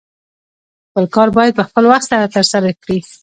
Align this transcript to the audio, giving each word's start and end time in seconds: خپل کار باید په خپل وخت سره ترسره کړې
خپل 0.89 1.05
کار 1.15 1.27
باید 1.37 1.57
په 1.57 1.63
خپل 1.67 1.83
وخت 1.91 2.05
سره 2.11 2.31
ترسره 2.35 2.71
کړې 2.83 2.97